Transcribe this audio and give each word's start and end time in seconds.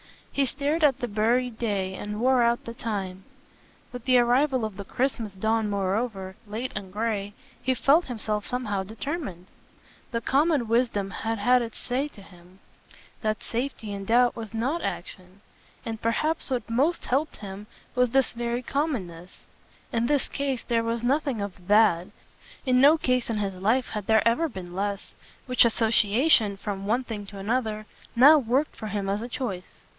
He 0.31 0.45
stared 0.47 0.83
at 0.83 0.99
the 0.99 1.09
buried 1.09 1.59
day 1.59 1.93
and 1.93 2.19
wore 2.21 2.41
out 2.41 2.63
the 2.65 2.73
time; 2.73 3.23
with 3.91 4.05
the 4.05 4.17
arrival 4.17 4.65
of 4.65 4.77
the 4.77 4.85
Christmas 4.85 5.33
dawn 5.33 5.69
moreover, 5.69 6.35
late 6.47 6.71
and 6.73 6.91
grey, 6.91 7.33
he 7.61 7.73
felt 7.75 8.05
himself 8.05 8.45
somehow 8.45 8.81
determined. 8.81 9.45
The 10.09 10.21
common 10.21 10.67
wisdom 10.67 11.11
had 11.11 11.37
had 11.37 11.61
its 11.61 11.77
say 11.77 12.07
to 12.07 12.21
him 12.23 12.59
that 13.21 13.43
safety 13.43 13.91
in 13.91 14.05
doubt 14.05 14.35
was 14.35 14.55
NOT 14.55 14.81
action; 14.81 15.41
and 15.85 16.01
perhaps 16.01 16.49
what 16.49 16.67
most 16.67 17.05
helped 17.05 17.37
him 17.37 17.67
was 17.93 18.09
this 18.09 18.31
very 18.31 18.63
commonness. 18.63 19.45
In 19.91 20.07
his 20.07 20.29
case 20.29 20.63
there 20.63 20.81
was 20.83 21.03
nothing 21.03 21.41
of 21.41 21.67
THAT 21.67 22.07
in 22.65 22.81
no 22.81 22.97
case 22.97 23.29
in 23.29 23.37
his 23.37 23.53
life 23.55 23.87
had 23.89 24.07
there 24.07 24.25
ever 24.27 24.49
been 24.49 24.73
less: 24.73 25.13
which 25.45 25.65
association, 25.65 26.57
from 26.57 26.87
one 26.87 27.03
thing 27.03 27.27
to 27.27 27.37
another, 27.37 27.85
now 28.15 28.39
worked 28.39 28.75
for 28.75 28.87
him 28.87 29.07
as 29.07 29.21
a 29.21 29.29
choice. 29.29 29.81